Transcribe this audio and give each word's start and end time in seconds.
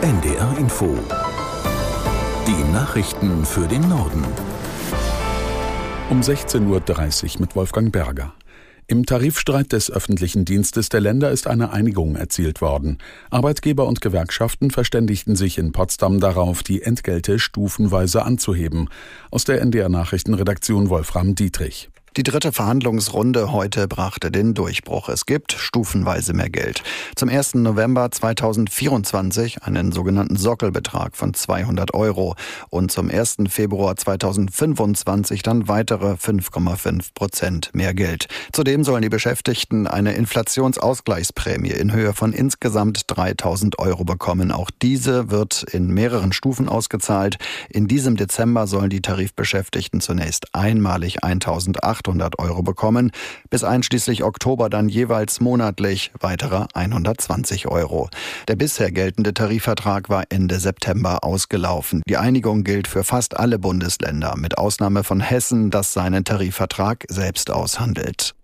NDR 0.00 0.56
Info. 0.58 0.96
Die 2.46 2.72
Nachrichten 2.72 3.44
für 3.44 3.66
den 3.66 3.88
Norden. 3.88 4.24
Um 6.08 6.20
16.30 6.20 7.34
Uhr 7.34 7.40
mit 7.40 7.56
Wolfgang 7.56 7.90
Berger. 7.90 8.32
Im 8.86 9.04
Tarifstreit 9.06 9.72
des 9.72 9.90
öffentlichen 9.90 10.44
Dienstes 10.44 10.88
der 10.88 11.00
Länder 11.00 11.32
ist 11.32 11.48
eine 11.48 11.72
Einigung 11.72 12.14
erzielt 12.14 12.60
worden. 12.60 12.98
Arbeitgeber 13.30 13.88
und 13.88 14.00
Gewerkschaften 14.00 14.70
verständigten 14.70 15.34
sich 15.34 15.58
in 15.58 15.72
Potsdam 15.72 16.20
darauf, 16.20 16.62
die 16.62 16.82
Entgelte 16.82 17.40
stufenweise 17.40 18.24
anzuheben. 18.24 18.88
Aus 19.32 19.44
der 19.44 19.60
NDR 19.60 19.88
Nachrichtenredaktion 19.88 20.90
Wolfram 20.90 21.34
Dietrich. 21.34 21.90
Die 22.16 22.22
dritte 22.22 22.50
Verhandlungsrunde 22.50 23.52
heute 23.52 23.88
brachte 23.88 24.30
den 24.30 24.54
Durchbruch. 24.54 25.10
Es 25.10 25.26
gibt 25.26 25.52
stufenweise 25.52 26.32
mehr 26.32 26.48
Geld. 26.48 26.82
Zum 27.14 27.28
1. 27.28 27.56
November 27.56 28.10
2024 28.10 29.64
einen 29.64 29.92
sogenannten 29.92 30.36
Sockelbetrag 30.36 31.14
von 31.14 31.34
200 31.34 31.92
Euro 31.92 32.34
und 32.70 32.90
zum 32.90 33.10
1. 33.10 33.36
Februar 33.50 33.96
2025 33.96 35.42
dann 35.42 35.68
weitere 35.68 36.12
5,5 36.12 37.12
Prozent 37.12 37.74
mehr 37.74 37.92
Geld. 37.92 38.28
Zudem 38.50 38.82
sollen 38.82 39.02
die 39.02 39.10
Beschäftigten 39.10 39.86
eine 39.86 40.14
Inflationsausgleichsprämie 40.14 41.72
in 41.72 41.92
Höhe 41.92 42.14
von 42.14 42.32
insgesamt 42.32 43.02
3000 43.08 43.78
Euro 43.78 44.04
bekommen. 44.04 44.52
Auch 44.52 44.70
diese 44.70 45.30
wird 45.30 45.64
in 45.64 45.88
mehreren 45.88 46.32
Stufen 46.32 46.66
ausgezahlt. 46.66 47.36
In 47.68 47.88
diesem 47.88 48.16
Dezember 48.16 48.66
sollen 48.66 48.88
die 48.88 49.02
Tarifbeschäftigten 49.02 50.00
zunächst 50.00 50.54
einmalig 50.54 51.22
1800 51.22 52.05
800 52.06 52.38
Euro 52.38 52.62
bekommen, 52.62 53.10
bis 53.50 53.64
einschließlich 53.64 54.22
Oktober 54.22 54.70
dann 54.70 54.88
jeweils 54.88 55.40
monatlich 55.40 56.12
weitere 56.20 56.66
120 56.74 57.66
Euro. 57.66 58.08
Der 58.48 58.56
bisher 58.56 58.92
geltende 58.92 59.34
Tarifvertrag 59.34 60.08
war 60.08 60.24
Ende 60.28 60.60
September 60.60 61.24
ausgelaufen. 61.24 62.02
Die 62.08 62.16
Einigung 62.16 62.64
gilt 62.64 62.86
für 62.86 63.04
fast 63.04 63.36
alle 63.36 63.58
Bundesländer, 63.58 64.36
mit 64.36 64.58
Ausnahme 64.58 65.04
von 65.04 65.20
Hessen, 65.20 65.70
das 65.70 65.92
seinen 65.92 66.24
Tarifvertrag 66.24 67.04
selbst 67.08 67.50
aushandelt. 67.50 68.34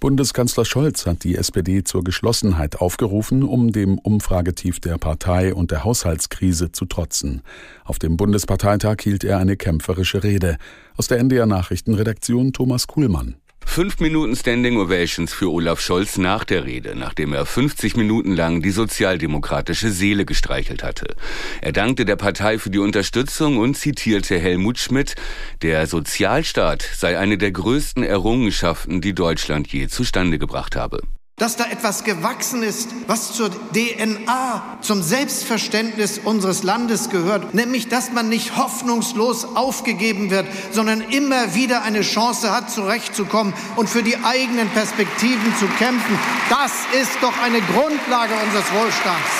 Bundeskanzler 0.00 0.64
Scholz 0.64 1.06
hat 1.06 1.24
die 1.24 1.36
SPD 1.36 1.82
zur 1.82 2.04
Geschlossenheit 2.04 2.76
aufgerufen, 2.76 3.42
um 3.42 3.72
dem 3.72 3.98
Umfragetief 3.98 4.80
der 4.80 4.98
Partei 4.98 5.54
und 5.54 5.70
der 5.70 5.84
Haushaltskrise 5.84 6.72
zu 6.72 6.84
trotzen. 6.84 7.42
Auf 7.84 7.98
dem 7.98 8.16
Bundesparteitag 8.16 8.96
hielt 9.02 9.24
er 9.24 9.38
eine 9.38 9.56
kämpferische 9.56 10.22
Rede. 10.22 10.58
Aus 10.96 11.08
der 11.08 11.18
NDR 11.18 11.46
Nachrichtenredaktion 11.46 12.52
Thomas 12.52 12.86
Kuhlmann. 12.86 13.36
Fünf 13.66 14.00
Minuten 14.00 14.34
Standing 14.34 14.78
Ovations 14.78 15.34
für 15.34 15.52
Olaf 15.52 15.80
Scholz 15.80 16.16
nach 16.16 16.44
der 16.44 16.64
Rede, 16.64 16.94
nachdem 16.96 17.34
er 17.34 17.44
50 17.44 17.94
Minuten 17.96 18.32
lang 18.32 18.62
die 18.62 18.70
sozialdemokratische 18.70 19.90
Seele 19.90 20.24
gestreichelt 20.24 20.82
hatte. 20.82 21.14
Er 21.60 21.72
dankte 21.72 22.06
der 22.06 22.16
Partei 22.16 22.58
für 22.58 22.70
die 22.70 22.78
Unterstützung 22.78 23.58
und 23.58 23.76
zitierte 23.76 24.38
Helmut 24.38 24.78
Schmidt, 24.78 25.14
der 25.60 25.86
Sozialstaat 25.86 26.88
sei 26.94 27.18
eine 27.18 27.36
der 27.36 27.50
größten 27.50 28.02
Errungenschaften, 28.02 29.02
die 29.02 29.14
Deutschland 29.14 29.68
je 29.68 29.88
zustande 29.88 30.38
gebracht 30.38 30.74
habe 30.74 31.02
dass 31.36 31.56
da 31.56 31.66
etwas 31.70 32.02
gewachsen 32.02 32.62
ist, 32.62 32.88
was 33.08 33.34
zur 33.34 33.50
DNA, 33.50 34.78
zum 34.80 35.02
Selbstverständnis 35.02 36.18
unseres 36.18 36.62
Landes 36.62 37.10
gehört, 37.10 37.52
nämlich 37.52 37.88
dass 37.88 38.10
man 38.10 38.30
nicht 38.30 38.56
hoffnungslos 38.56 39.44
aufgegeben 39.54 40.30
wird, 40.30 40.46
sondern 40.72 41.02
immer 41.02 41.54
wieder 41.54 41.82
eine 41.82 42.00
Chance 42.00 42.50
hat, 42.50 42.70
zurechtzukommen 42.70 43.52
und 43.76 43.90
für 43.90 44.02
die 44.02 44.16
eigenen 44.16 44.70
Perspektiven 44.70 45.54
zu 45.58 45.66
kämpfen. 45.78 46.18
Das 46.48 46.72
ist 46.98 47.18
doch 47.20 47.38
eine 47.42 47.60
Grundlage 47.60 48.32
unseres 48.42 48.72
Wohlstands. 48.72 49.30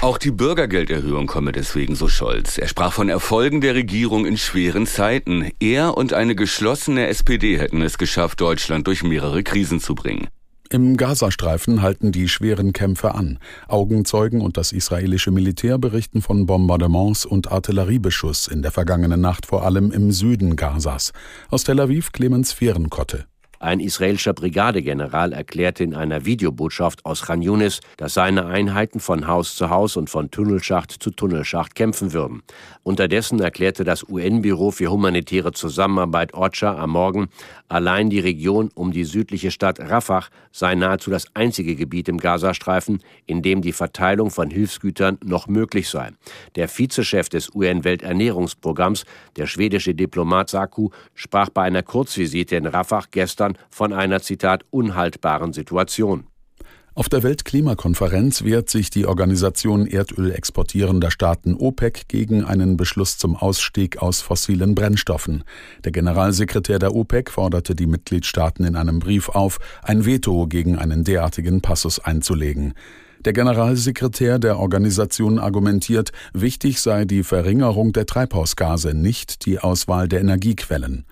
Auch 0.00 0.18
die 0.18 0.30
Bürgergelderhöhung 0.30 1.26
komme 1.26 1.50
deswegen, 1.50 1.96
so 1.96 2.06
Scholz. 2.06 2.58
Er 2.58 2.68
sprach 2.68 2.92
von 2.92 3.08
Erfolgen 3.08 3.60
der 3.60 3.74
Regierung 3.74 4.24
in 4.24 4.38
schweren 4.38 4.86
Zeiten. 4.86 5.50
Er 5.58 5.96
und 5.96 6.12
eine 6.12 6.36
geschlossene 6.36 7.08
SPD 7.08 7.58
hätten 7.58 7.82
es 7.82 7.98
geschafft, 7.98 8.40
Deutschland 8.40 8.86
durch 8.86 9.02
mehrere 9.02 9.42
Krisen 9.42 9.80
zu 9.80 9.96
bringen. 9.96 10.28
Im 10.70 10.98
Gazastreifen 10.98 11.80
halten 11.80 12.12
die 12.12 12.28
schweren 12.28 12.74
Kämpfe 12.74 13.14
an. 13.14 13.38
Augenzeugen 13.68 14.42
und 14.42 14.58
das 14.58 14.72
israelische 14.72 15.30
Militär 15.30 15.78
berichten 15.78 16.20
von 16.20 16.44
Bombardements 16.44 17.24
und 17.24 17.50
Artilleriebeschuss 17.50 18.48
in 18.48 18.60
der 18.60 18.70
vergangenen 18.70 19.22
Nacht 19.22 19.46
vor 19.46 19.64
allem 19.64 19.90
im 19.92 20.12
Süden 20.12 20.56
Gazas. 20.56 21.12
Aus 21.48 21.64
Tel 21.64 21.80
Aviv 21.80 22.12
Clemens 22.12 22.52
Fehrenkotte. 22.52 23.24
Ein 23.60 23.80
israelischer 23.80 24.34
Brigadegeneral 24.34 25.32
erklärte 25.32 25.82
in 25.82 25.94
einer 25.94 26.24
Videobotschaft 26.24 27.04
aus 27.04 27.22
Khan 27.22 27.42
Yunis, 27.42 27.80
dass 27.96 28.14
seine 28.14 28.46
Einheiten 28.46 29.00
von 29.00 29.26
Haus 29.26 29.56
zu 29.56 29.68
Haus 29.68 29.96
und 29.96 30.08
von 30.08 30.30
Tunnelschacht 30.30 30.92
zu 30.92 31.10
Tunnelschacht 31.10 31.74
kämpfen 31.74 32.12
würden. 32.12 32.42
Unterdessen 32.84 33.40
erklärte 33.40 33.82
das 33.82 34.08
UN-Büro 34.08 34.70
für 34.70 34.90
humanitäre 34.90 35.52
Zusammenarbeit 35.52 36.34
OCHA 36.34 36.78
am 36.78 36.90
Morgen, 36.90 37.28
allein 37.68 38.10
die 38.10 38.20
Region 38.20 38.70
um 38.74 38.92
die 38.92 39.04
südliche 39.04 39.50
Stadt 39.50 39.80
Rafah 39.80 40.24
sei 40.52 40.74
nahezu 40.74 41.10
das 41.10 41.26
einzige 41.34 41.74
Gebiet 41.74 42.08
im 42.08 42.18
Gazastreifen, 42.18 43.02
in 43.26 43.42
dem 43.42 43.62
die 43.62 43.72
Verteilung 43.72 44.30
von 44.30 44.50
Hilfsgütern 44.50 45.18
noch 45.24 45.48
möglich 45.48 45.88
sei. 45.88 46.10
Der 46.56 46.68
Vizechef 46.68 47.28
des 47.28 47.54
UN-Welternährungsprogramms, 47.54 49.04
der 49.36 49.46
schwedische 49.46 49.94
Diplomat 49.94 50.50
Saku, 50.50 50.90
sprach 51.14 51.50
bei 51.50 51.62
einer 51.62 51.82
Kurzvisite 51.82 52.56
in 52.56 52.66
Rafah 52.66 53.04
gestern 53.10 53.47
Japan 53.48 53.58
von 53.70 53.92
einer 53.92 54.20
Zitat 54.20 54.64
unhaltbaren 54.70 55.52
Situation. 55.52 56.26
Auf 56.94 57.08
der 57.08 57.22
Weltklimakonferenz 57.22 58.42
wehrt 58.42 58.68
sich 58.68 58.90
die 58.90 59.06
Organisation 59.06 59.86
Erdöl 59.86 60.32
exportierender 60.32 61.12
Staaten 61.12 61.54
OPEC 61.54 62.08
gegen 62.08 62.44
einen 62.44 62.76
Beschluss 62.76 63.18
zum 63.18 63.36
Ausstieg 63.36 63.98
aus 64.02 64.20
fossilen 64.20 64.74
Brennstoffen. 64.74 65.44
Der 65.84 65.92
Generalsekretär 65.92 66.80
der 66.80 66.96
OPEC 66.96 67.30
forderte 67.30 67.76
die 67.76 67.86
Mitgliedstaaten 67.86 68.64
in 68.64 68.74
einem 68.74 68.98
Brief 68.98 69.28
auf, 69.28 69.58
ein 69.82 70.06
Veto 70.06 70.48
gegen 70.48 70.76
einen 70.76 71.04
derartigen 71.04 71.60
Passus 71.60 72.00
einzulegen. 72.00 72.74
Der 73.24 73.32
Generalsekretär 73.32 74.40
der 74.40 74.58
Organisation 74.58 75.38
argumentiert, 75.38 76.10
wichtig 76.32 76.80
sei 76.80 77.04
die 77.04 77.22
Verringerung 77.22 77.92
der 77.92 78.06
Treibhausgase, 78.06 78.92
nicht 78.92 79.46
die 79.46 79.60
Auswahl 79.60 80.08
der 80.08 80.20
Energiequellen. 80.20 81.04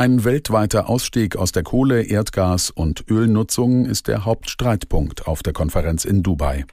Ein 0.00 0.24
weltweiter 0.24 0.88
Ausstieg 0.88 1.36
aus 1.36 1.52
der 1.52 1.62
Kohle-, 1.62 2.00
Erdgas- 2.00 2.70
und 2.70 3.04
Ölnutzung 3.10 3.84
ist 3.84 4.08
der 4.08 4.24
Hauptstreitpunkt 4.24 5.26
auf 5.26 5.42
der 5.42 5.52
Konferenz 5.52 6.06
in 6.06 6.22
Dubai. 6.22 6.64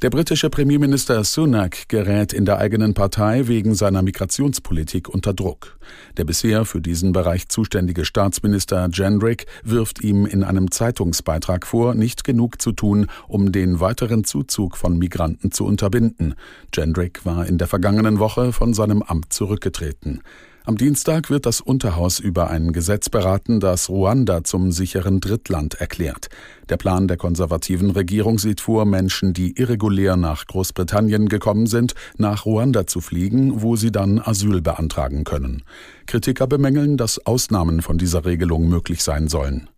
Der 0.00 0.08
britische 0.08 0.48
Premierminister 0.48 1.22
Sunak 1.22 1.86
gerät 1.90 2.32
in 2.32 2.46
der 2.46 2.56
eigenen 2.56 2.94
Partei 2.94 3.46
wegen 3.46 3.74
seiner 3.74 4.00
Migrationspolitik 4.00 5.10
unter 5.10 5.34
Druck. 5.34 5.78
Der 6.16 6.24
bisher 6.24 6.64
für 6.64 6.80
diesen 6.80 7.12
Bereich 7.12 7.50
zuständige 7.50 8.06
Staatsminister 8.06 8.88
Jendrick 8.90 9.44
wirft 9.62 10.02
ihm 10.02 10.24
in 10.24 10.44
einem 10.44 10.70
Zeitungsbeitrag 10.70 11.66
vor, 11.66 11.94
nicht 11.94 12.24
genug 12.24 12.62
zu 12.62 12.72
tun, 12.72 13.08
um 13.26 13.52
den 13.52 13.80
weiteren 13.80 14.24
Zuzug 14.24 14.78
von 14.78 14.96
Migranten 14.96 15.52
zu 15.52 15.66
unterbinden. 15.66 16.36
Jendrick 16.74 17.26
war 17.26 17.46
in 17.46 17.58
der 17.58 17.66
vergangenen 17.66 18.18
Woche 18.18 18.54
von 18.54 18.72
seinem 18.72 19.02
Amt 19.02 19.30
zurückgetreten. 19.34 20.22
Am 20.68 20.76
Dienstag 20.76 21.30
wird 21.30 21.46
das 21.46 21.62
Unterhaus 21.62 22.18
über 22.20 22.50
ein 22.50 22.72
Gesetz 22.72 23.08
beraten, 23.08 23.58
das 23.58 23.88
Ruanda 23.88 24.44
zum 24.44 24.70
sicheren 24.70 25.18
Drittland 25.18 25.72
erklärt. 25.80 26.28
Der 26.68 26.76
Plan 26.76 27.08
der 27.08 27.16
konservativen 27.16 27.90
Regierung 27.90 28.38
sieht 28.38 28.60
vor, 28.60 28.84
Menschen, 28.84 29.32
die 29.32 29.58
irregulär 29.58 30.18
nach 30.18 30.44
Großbritannien 30.44 31.30
gekommen 31.30 31.66
sind, 31.66 31.94
nach 32.18 32.44
Ruanda 32.44 32.86
zu 32.86 33.00
fliegen, 33.00 33.62
wo 33.62 33.76
sie 33.76 33.90
dann 33.90 34.20
Asyl 34.20 34.60
beantragen 34.60 35.24
können. 35.24 35.62
Kritiker 36.04 36.46
bemängeln, 36.46 36.98
dass 36.98 37.24
Ausnahmen 37.24 37.80
von 37.80 37.96
dieser 37.96 38.26
Regelung 38.26 38.68
möglich 38.68 39.02
sein 39.02 39.28
sollen. 39.28 39.70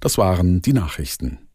Das 0.00 0.16
waren 0.16 0.62
die 0.62 0.72
Nachrichten. 0.72 1.49